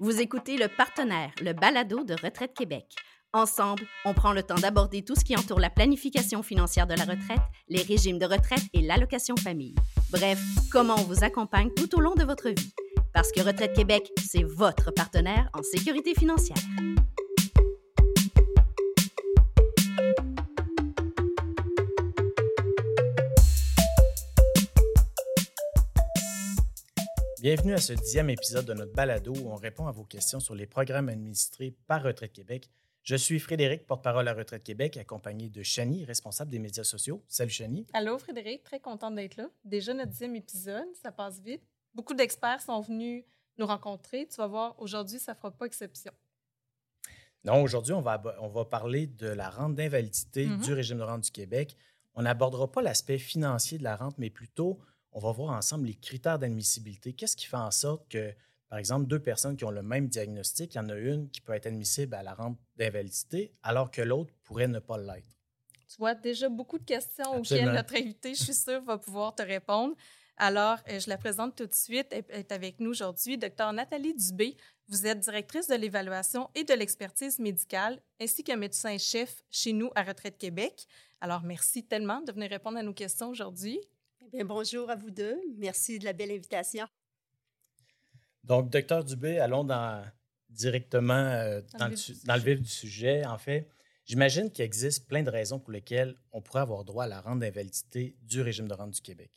[0.00, 2.84] Vous écoutez le partenaire, le balado de Retraite Québec.
[3.32, 7.02] Ensemble, on prend le temps d'aborder tout ce qui entoure la planification financière de la
[7.02, 9.74] retraite, les régimes de retraite et l'allocation famille.
[10.12, 10.40] Bref,
[10.70, 12.72] comment on vous accompagne tout au long de votre vie.
[13.12, 16.62] Parce que Retraite Québec, c'est votre partenaire en sécurité financière.
[27.40, 30.54] Bienvenue à ce dixième épisode de notre balado où on répond à vos questions sur
[30.54, 32.68] les programmes administrés par Retraite Québec.
[33.02, 37.22] Je suis Frédéric, porte-parole à Retraite Québec, accompagné de Chani, responsable des médias sociaux.
[37.28, 37.86] Salut Chani.
[37.92, 39.48] Allô Frédéric, très contente d'être là.
[39.64, 41.62] Déjà notre dixième épisode, ça passe vite.
[41.94, 43.24] Beaucoup d'experts sont venus
[43.56, 44.26] nous rencontrer.
[44.26, 46.12] Tu vas voir, aujourd'hui, ça ne fera pas exception.
[47.44, 50.60] Non, aujourd'hui, on va, on va parler de la rente d'invalidité Mhm.
[50.60, 51.76] du régime de rente du Québec.
[52.14, 54.80] On n'abordera pas l'aspect financier de la rente, mais plutôt,
[55.12, 57.12] on va voir ensemble les critères d'admissibilité.
[57.12, 58.32] Qu'est-ce qui fait en sorte que,
[58.68, 61.40] par exemple, deux personnes qui ont le même diagnostic, il y en a une qui
[61.40, 65.36] peut être admissible à la rente d'invalidité, alors que l'autre pourrait ne pas l'être?
[65.88, 67.68] Tu vois déjà beaucoup de questions Absolument.
[67.68, 69.94] auxquelles notre invité, je suis sûre, va pouvoir te répondre.
[70.36, 72.06] Alors, euh, je la présente tout de suite.
[72.10, 74.56] Elle est avec nous aujourd'hui, Dr Nathalie Dubé.
[74.86, 80.02] Vous êtes directrice de l'évaluation et de l'expertise médicale, ainsi que médecin-chef chez nous à
[80.02, 80.86] Retraite Québec.
[81.20, 83.80] Alors, merci tellement de venir répondre à nos questions aujourd'hui.
[84.32, 85.40] Bien, bonjour à vous deux.
[85.56, 86.86] Merci de la belle invitation.
[88.44, 90.04] Donc, docteur Dubé, allons dans,
[90.50, 93.24] directement euh, Dans dans, le dans vif du sujet.
[93.24, 93.68] En fait,
[94.04, 97.38] j'imagine qu'il existe plein de raisons pour lesquelles on pourrait avoir droit à la rente
[97.38, 99.30] d'invalidité du régime de rente du Québec.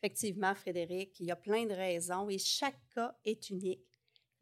[0.00, 3.88] Effectivement, Frédéric, il y a plein de raisons et chaque cas est unique,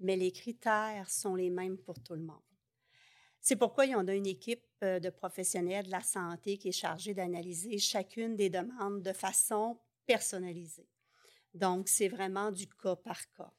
[0.01, 2.42] mais les critères sont les mêmes pour tout le monde.
[3.41, 7.14] C'est pourquoi on a une équipe euh, de professionnels de la santé qui est chargée
[7.14, 10.89] d'analyser chacune des demandes de façon personnalisée.
[11.55, 13.52] Donc, c'est vraiment du cas par cas.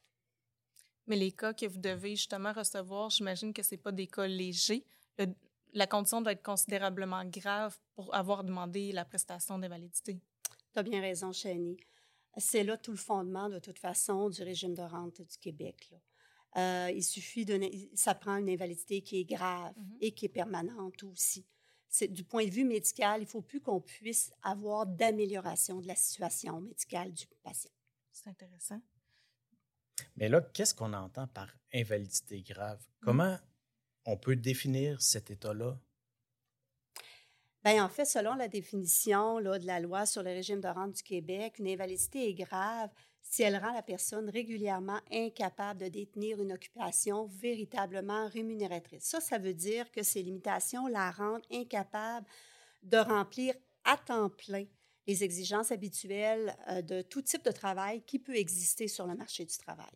[1.06, 4.84] Mais les cas que vous devez justement recevoir, j'imagine que ce pas des cas légers.
[5.18, 5.34] Le-
[5.72, 10.20] la condition doit être considérablement grave pour avoir demandé la prestation d'invalidité.
[10.72, 11.76] Tu as bien raison, Chani.
[12.36, 15.88] C'est là tout le fondement, de toute façon, du régime de rente du Québec.
[15.90, 15.98] là.
[16.56, 17.60] Euh, il suffit de...
[17.94, 19.96] Ça prend une invalidité qui est grave Mhm.
[20.00, 21.46] et qui est permanente aussi.
[21.88, 25.86] C'est, du point de vue médical, il ne faut plus qu'on puisse avoir d'amélioration de
[25.86, 27.70] la situation médicale du patient.
[28.12, 28.80] C'est intéressant.
[30.16, 32.80] Mais là, qu'est-ce qu'on entend par invalidité grave?
[32.80, 33.04] Mm.
[33.04, 33.38] Comment
[34.06, 35.78] on peut définir cet état-là?
[37.64, 41.02] Bien, en fait, selon la définition de la loi sur le régime de rente du
[41.02, 42.90] Québec, une invalidité est grave
[43.22, 49.04] si elle rend la personne régulièrement incapable de détenir une occupation véritablement rémunératrice.
[49.04, 52.26] Ça, ça veut dire que ces limitations la rendent incapable
[52.82, 53.54] de remplir
[53.84, 54.66] à temps plein
[55.06, 59.46] les exigences habituelles euh, de tout type de travail qui peut exister sur le marché
[59.46, 59.92] du travail.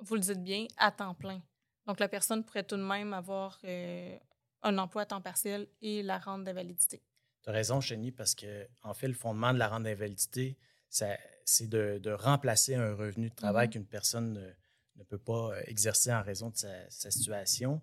[0.00, 1.40] Vous le dites bien, à temps plein.
[1.86, 4.18] Donc, la personne pourrait tout de même avoir euh,
[4.62, 7.02] un emploi à temps partiel et la rente d'invalidité.
[7.42, 10.56] Tu as raison, Chénie, parce que, en fait, le fondement de la rente d'invalidité,
[10.88, 13.72] c'est de, de remplacer un revenu de travail Mhm.
[13.72, 14.50] qu'une personne ne,
[14.96, 17.80] ne peut pas euh, exercer en raison de sa, sa situation.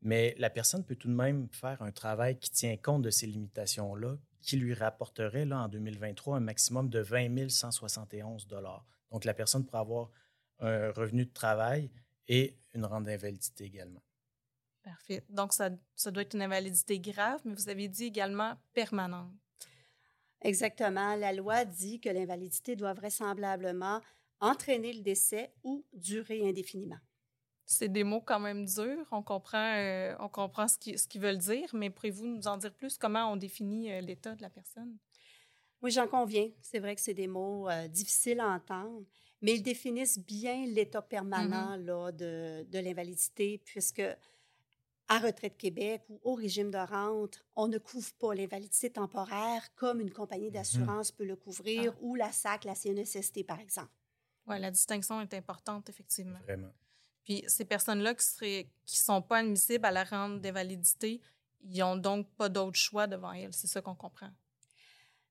[0.00, 3.26] Mais la personne peut tout de même faire un travail qui tient compte de ces
[3.26, 8.46] limitations-là, qui lui rapporterait, là, en 2023, un maximum de 20 171
[9.10, 10.10] Donc, la personne pourrait avoir
[10.60, 11.90] un revenu de travail
[12.28, 14.02] et une rente d'invalidité également.
[14.88, 15.22] Parfait.
[15.28, 19.30] Donc, ça, ça doit être une invalidité grave, mais vous avez dit également permanente.
[20.40, 21.14] Exactement.
[21.16, 24.00] La loi dit que l'invalidité doit vraisemblablement
[24.40, 26.98] entraîner le décès ou durer indéfiniment.
[27.66, 29.06] C'est des mots quand même durs.
[29.10, 32.56] On comprend, euh, on comprend ce qu'ils ce qu'ils veulent dire, mais pourriez-vous nous en
[32.56, 32.96] dire plus?
[32.96, 34.96] Comment on définit euh, l'état de la personne?
[35.82, 36.48] Oui, j'en conviens.
[36.62, 39.04] C'est vrai que c'est des mots euh, difficiles à entendre,
[39.42, 44.02] mais ils définissent bien l'état permanent là, de, de l'invalidité, puisque
[45.08, 50.00] à Retraite Québec ou au régime de rente, on ne couvre pas l'invalidité temporaire comme
[50.00, 51.98] une compagnie d'assurance peut le couvrir Ah.
[52.02, 53.90] ou la SAC, la CNESST, par exemple.
[54.46, 56.38] Oui, la distinction est importante, effectivement.
[56.40, 56.72] Vraiment.
[57.24, 61.20] Puis ces personnes-là qui seraient qui sont pas admissibles à la rente d'invalidité,
[61.62, 63.52] ils ont donc pas d'autre choix devant elles.
[63.52, 64.30] C'est ça qu'on comprend.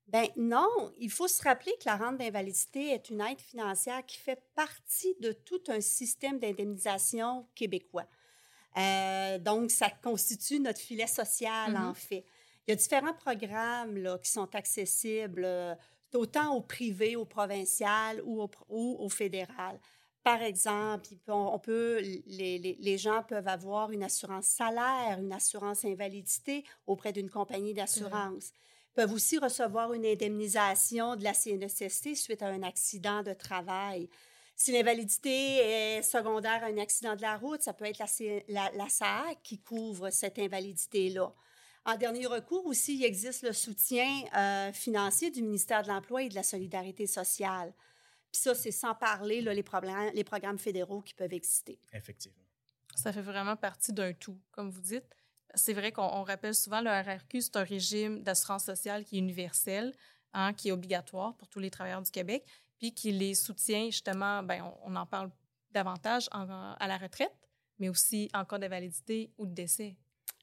[0.07, 0.69] Ben non,
[0.99, 5.15] il faut se rappeler que la rente d'invalidité est une aide financière qui fait partie
[5.19, 8.05] de tout un système d'indemnisation québécois.
[8.77, 12.23] Euh, donc, ça constitue notre filet social, en fait.
[12.67, 15.73] Il y a différents programmes là, qui sont accessibles euh,
[16.13, 19.79] autant au privé, au provincial ou au, pro- ou au fédéral.
[20.23, 25.85] Par exemple, on peut, les, les- les gens peuvent avoir une assurance salaire, une assurance
[25.85, 28.49] invalidité auprès d'une compagnie d'assurance.
[28.51, 34.09] Ils peuvent aussi recevoir une indemnisation de la CNESST suite à un accident de travail.
[34.59, 38.89] Si l'invalidité est secondaire à un accident de la route, ça peut être la, la,
[38.89, 41.31] SAAC qui couvre cette invalidité-là.
[41.85, 46.29] En dernier recours aussi, il existe le soutien euh, financier du ministère de l'Emploi et
[46.29, 47.71] de la Solidarité sociale.
[48.31, 51.79] Puis ça, c'est sans parler là, les, problèmes, les programmes fédéraux qui peuvent exister.
[51.93, 52.43] Effectivement.
[52.95, 55.05] Ça fait vraiment partie d'un tout, comme vous dites.
[55.53, 59.93] C'est vrai qu'on rappelle souvent le RRQ, c'est un régime d'assurance sociale qui est universel,
[60.33, 62.43] hein, qui est obligatoire pour tous les travailleurs du Québec,
[62.77, 65.31] puis qui les soutient justement, ben, on, en parle
[65.71, 67.35] davantage à la retraite,
[67.79, 69.95] mais aussi en cas d'invalidité ou de décès.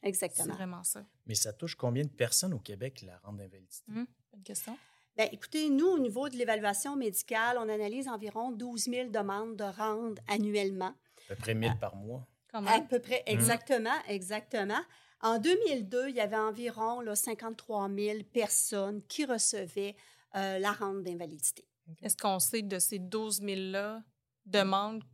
[0.02, 0.44] Exactement.
[0.44, 1.04] C'est vraiment ça.
[1.26, 3.90] Mais ça touche combien de personnes au Québec la rente d'invalidité?
[3.90, 4.76] Hum, bonne question.
[5.16, 9.64] Bien, écoutez, nous, au niveau de l'évaluation médicale, on analyse environ 12 000 demandes de
[9.64, 10.92] rente annuellement.
[11.30, 12.26] À peu près 1000 par mois.
[12.52, 13.34] À peu près, hum.
[13.34, 14.80] exactement, exactement.
[15.20, 19.96] En 2002, il y avait environ là, 53 000 personnes qui recevaient
[20.36, 21.64] euh, la rente d'invalidité.
[22.02, 24.02] Est-ce qu'on sait de ces 12 000-là
[24.46, 25.04] demandes,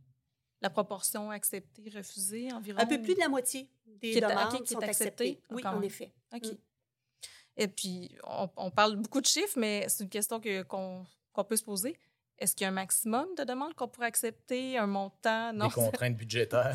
[0.61, 2.79] la proportion acceptée, refusée environ?
[2.79, 5.41] Un peu plus de la moitié des demandes sont acceptées.
[5.49, 6.13] Oui, en effet.
[6.33, 6.45] OK.
[6.45, 6.57] Mm.
[7.57, 8.15] Et puis,
[8.55, 11.97] on, parle beaucoup de chiffres, mais c'est une question qu'on peut se poser.
[12.37, 15.53] Est-ce qu'il y a un maximum de demandes qu'on pourrait accepter, un montant?
[15.53, 16.73] Non, Des contraintes budgétaires?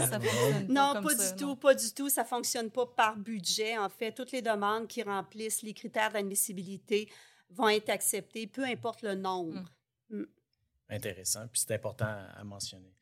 [0.68, 2.08] non, pas, du tout, pas du tout.
[2.08, 3.76] Ça ne fonctionne pas par budget.
[3.76, 7.10] En fait, toutes les demandes qui remplissent les critères d'admissibilité
[7.50, 9.60] vont être acceptées, peu importe le nombre.
[9.60, 9.66] Mm.
[10.88, 12.94] Intéressant, puis c'est important à, mentionner.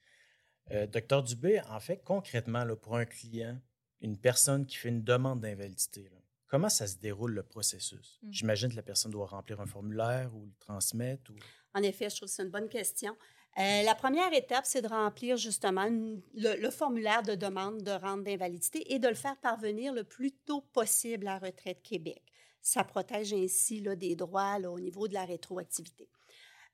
[0.71, 3.61] Euh, docteur Dubé, en fait, concrètement, là, pour un client,
[4.01, 6.11] une personne qui fait une demande d'invalidité,
[6.47, 8.19] comment ça se déroule le processus?
[8.23, 8.33] Mm.
[8.33, 11.31] J'imagine que la personne doit remplir un formulaire ou le transmettre.
[11.31, 11.35] Ou...
[11.75, 13.15] En effet, je trouve que c'est une bonne question.
[13.59, 15.87] Euh, la première étape, c'est de remplir justement
[16.35, 20.61] le, formulaire de demande de rente d'invalidité et de le faire parvenir le plus tôt
[20.73, 22.23] possible à Retraite Québec.
[22.61, 26.09] Ça protège ainsi là, des droits au niveau de la rétroactivité.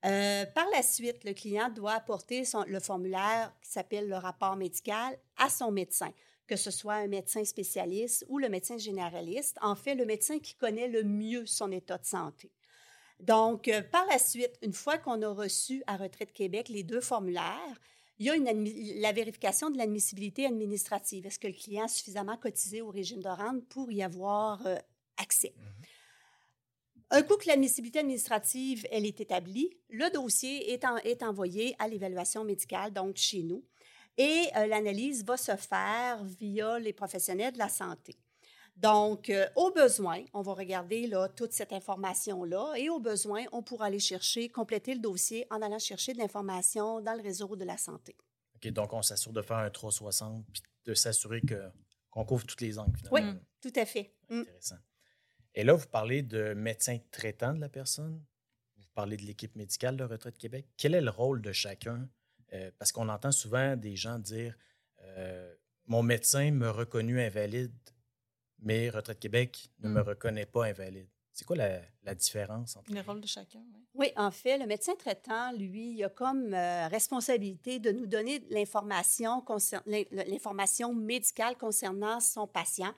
[0.06, 5.18] Euh, par la suite, le client doit apporter le formulaire qui s'appelle le rapport médical
[5.36, 6.12] à son médecin,
[6.46, 10.54] que ce soit un médecin spécialiste ou le médecin généraliste, en fait, le médecin qui
[10.54, 12.50] connaît le mieux son état de santé.
[13.20, 17.02] Donc, euh, par la suite, une fois qu'on a reçu à Retraite Québec les deux
[17.02, 17.80] formulaires,
[18.18, 18.34] il y a
[19.00, 21.26] la vérification de l'admissibilité administrative.
[21.26, 24.76] Est-ce que le client a suffisamment cotisé au régime de rente pour y avoir euh,
[25.18, 25.54] accès?
[25.56, 25.86] Mhm.
[27.12, 32.44] Un coup que l'admissibilité administrative elle est établie, le dossier est, est envoyé à l'évaluation
[32.44, 33.64] médicale, donc chez nous,
[34.16, 38.16] et euh, l'analyse va se faire via les professionnels de la santé.
[38.76, 43.62] Donc, euh, au besoin, on va regarder là, toute cette information-là et au besoin, on
[43.62, 47.64] pourra aller chercher, compléter le dossier en allant chercher de l'information dans le réseau de
[47.64, 48.16] la santé.
[48.54, 52.78] OK, donc on s'assure de faire un 360 puis de s'assurer qu'on couvre toutes les
[52.78, 53.32] angles, finalement.
[53.32, 54.14] Oui, tout à fait.
[54.30, 54.42] Mm.
[55.54, 58.22] Et là, vous parlez de médecin traitant de la personne,
[58.76, 60.66] vous parlez de l'équipe médicale de Retraite Québec.
[60.76, 62.08] Quel est le rôle de chacun?
[62.52, 64.56] Euh, parce qu'on entend souvent des gens dire
[65.02, 65.54] euh,
[65.86, 67.72] Mon médecin me reconnu invalide,
[68.58, 70.08] mais Retraite Québec ne me hmm.
[70.08, 71.08] reconnaît pas invalide.
[71.32, 73.60] C'est quoi la, différence entre le rôle de chacun?
[73.72, 73.86] Oui.
[73.94, 78.44] oui, en fait, le médecin traitant, lui, il a comme euh, responsabilité de nous donner
[78.50, 79.42] l'information,
[79.86, 82.92] l'information médicale concernant son patient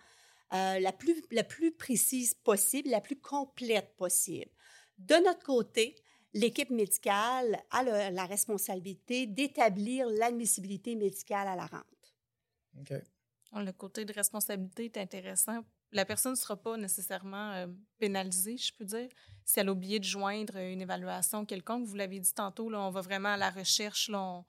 [0.54, 4.50] euh, la, plus, la plus précise possible, la plus complète possible.
[4.98, 5.96] De notre côté,
[6.34, 12.14] l'équipe médicale a la responsabilité d'établir l'admissibilité médicale à la rente.
[12.78, 12.92] OK.
[13.54, 15.62] Le côté de responsabilité est intéressant.
[15.92, 17.66] La personne ne sera pas nécessairement euh,
[17.98, 19.10] pénalisée, je peux dire,
[19.44, 21.84] si elle a oublié de joindre une évaluation quelconque.
[21.84, 24.44] Vous l'avez dit tantôt, là, on va vraiment à la recherche, là, on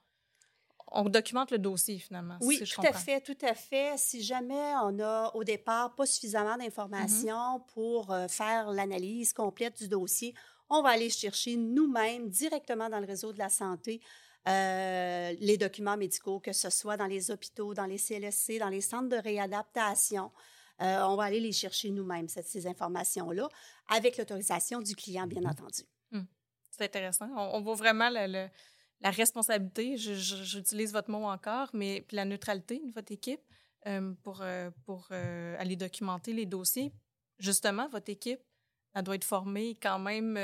[1.06, 2.38] documente le dossier finalement.
[2.42, 3.98] Oui, tout à fait, tout à fait.
[3.98, 7.74] Si jamais on a au départ pas suffisamment d'informations mm-hmm.
[7.74, 10.34] pour euh, faire l'analyse complète du dossier,
[10.70, 14.02] on va aller chercher nous-mêmes directement dans le réseau de la santé
[14.48, 18.82] euh, les documents médicaux, que ce soit dans les hôpitaux, dans les CLSC, dans les
[18.82, 20.32] centres de réadaptation.
[20.82, 23.48] Euh, on va aller les chercher nous-mêmes, ces informations-là,
[23.88, 25.50] avec l'autorisation du client, bien mm-hmm.
[25.50, 25.84] entendu.
[26.12, 26.26] Hum.
[26.72, 27.30] C'est intéressant.
[27.36, 28.48] On, voit vraiment le
[29.04, 33.42] la responsabilité, j'utilise votre mot encore, mais puis la neutralité de votre équipe
[33.86, 36.94] euh, pour, euh, pour euh, aller documenter les dossiers.
[37.38, 38.40] Justement, votre équipe,
[38.96, 40.36] elle doit être formée quand même.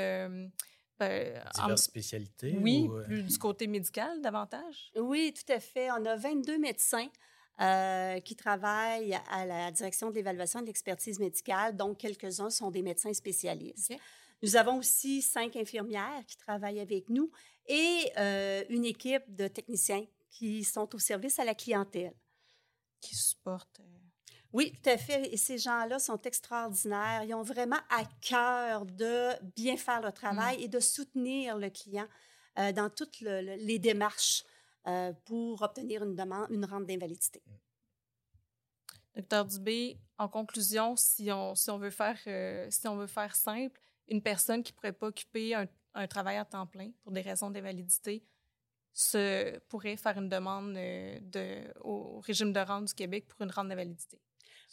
[0.98, 2.54] Ben, Diverses spécialités?
[2.60, 4.92] Oui, plus du côté médical davantage?
[4.94, 5.90] Oui, tout à fait.
[5.92, 7.08] On a 22 médecins
[8.22, 12.82] qui travaillent à la direction de l'évaluation et de l'expertise médicale, donc quelques-uns sont des
[12.82, 13.94] médecins spécialistes.
[14.42, 17.30] Nous avons aussi cinq infirmières qui travaillent avec nous
[17.70, 22.14] et euh, une équipe de techniciens qui sont au service à la clientèle.
[23.00, 23.80] Qui supportent.
[23.80, 24.00] Euh,
[24.52, 25.32] oui, tout à fait.
[25.32, 27.22] Et ces gens-là sont extraordinaires.
[27.22, 30.60] Ils ont vraiment à cœur de bien faire le travail mm.
[30.62, 32.08] et de soutenir le client
[32.58, 34.44] euh, dans toutes les démarches
[34.86, 37.42] euh, pour obtenir une demande, une rente d'invalidité.
[39.14, 43.34] Docteur Dubé, en conclusion, si on, si on, veut, faire, euh, si on veut faire
[43.36, 47.12] simple, une personne qui ne pourrait pas occuper un, un, travail à temps plein pour
[47.12, 48.24] des raisons d'invalidité
[48.92, 53.50] se, pourrait faire une demande euh, de, au régime de rente du Québec pour une
[53.50, 54.20] rente d'invalidité.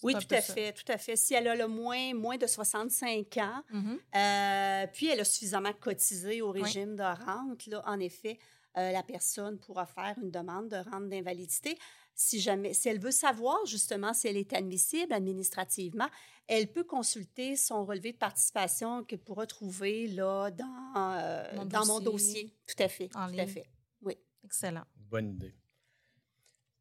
[0.03, 0.53] Oui, tout à ça.
[0.53, 1.15] fait, tout à fait.
[1.15, 3.99] Si elle a le moins, moins de 65 ans, mm -hmm.
[4.15, 6.97] euh, puis elle a suffisamment cotisé au régime oui.
[6.97, 8.37] de rente, là, en effet,
[8.77, 11.77] euh, la personne pourra faire une demande de rente d'invalidité.
[12.19, 16.07] Si jamais, si elle veut savoir justement si elle est admissible administrativement,
[16.47, 21.79] elle peut consulter son relevé de participation qu'elle pourra trouver là dans, euh, mon, dans
[21.81, 21.93] dossier.
[21.93, 22.53] mon dossier.
[22.65, 23.09] Tout à fait.
[23.15, 23.41] En tout ligne.
[23.41, 23.69] à fait.
[24.01, 24.17] Oui.
[24.43, 24.83] Excellent.
[24.95, 25.53] Bonne idée.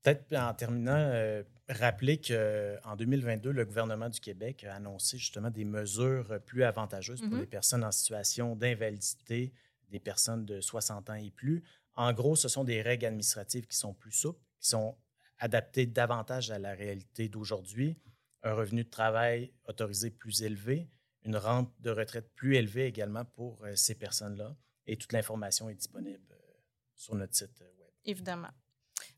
[0.03, 5.67] Peut-être en terminant, euh, rappeler qu'en 2022, le gouvernement du Québec a annoncé justement des
[5.67, 7.41] mesures plus avantageuses pour mm -hmm.
[7.41, 9.53] les personnes en situation d'invalidité,
[9.91, 11.63] des personnes de 60 ans et plus.
[11.95, 14.97] En gros, ce sont des règles administratives qui sont plus souples, qui sont
[15.39, 17.99] adaptées davantage à la réalité d'aujourd'hui,
[18.43, 20.89] un revenu de travail autorisé plus élevé,
[21.25, 24.57] une rente de retraite plus élevée également pour euh, ces personnes-là.
[24.87, 26.53] Et toute l'information est disponible euh,
[26.95, 27.71] sur notre site web.
[28.05, 28.51] Évidemment.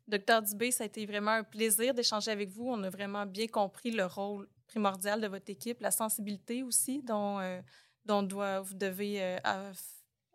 [0.09, 2.67] Docteur Dubé, ça a été vraiment un plaisir d'échanger avec vous.
[2.67, 7.39] On a vraiment bien compris le rôle primordial de votre équipe, la sensibilité aussi dont,
[7.41, 7.61] euh,
[8.07, 8.23] dont
[8.63, 9.39] vous devez euh,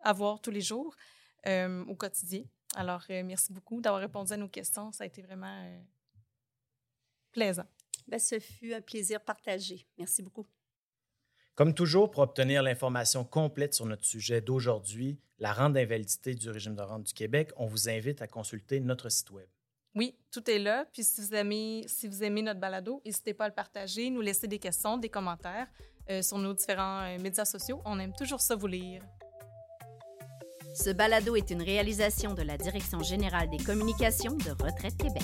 [0.00, 0.94] avoir tous les jours
[1.46, 2.42] euh, au quotidien.
[2.74, 4.92] Alors, euh, merci beaucoup d'avoir répondu à nos questions.
[4.92, 5.80] Ça a été vraiment euh,
[7.32, 7.66] plaisant.
[8.06, 9.86] Bien, ce fut un plaisir partagé.
[9.98, 10.46] Merci beaucoup.
[11.54, 16.74] Comme toujours, pour obtenir l'information complète sur notre sujet d'aujourd'hui, la rente d'invalidité du régime
[16.74, 19.48] de rente du Québec, on vous invite à consulter notre site Web.
[19.94, 20.84] Oui, tout est là.
[20.92, 24.20] Puis si vous aimez, si vous aimez notre balado, n'hésitez pas à le partager, nous
[24.20, 25.68] laisser des questions, des commentaires
[26.10, 27.80] euh, sur nos différents euh, médias sociaux.
[27.84, 29.02] On aime toujours ça vous lire.
[30.74, 35.22] Ce balado est une réalisation de la Direction générale des communications de Retraite Québec.